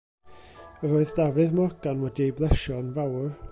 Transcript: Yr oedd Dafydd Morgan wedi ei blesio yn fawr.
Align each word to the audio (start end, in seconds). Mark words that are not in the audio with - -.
Yr 0.87 0.95
oedd 0.99 1.13
Dafydd 1.19 1.53
Morgan 1.59 2.03
wedi 2.07 2.27
ei 2.29 2.35
blesio 2.41 2.83
yn 2.85 2.93
fawr. 2.97 3.33